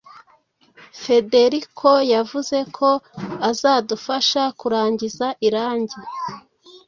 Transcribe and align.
Federico 1.03 1.91
yavuze 2.13 2.57
ko 2.77 2.89
azadufasha 3.49 4.41
kurangiza 4.59 5.27
irangi. 5.47 5.99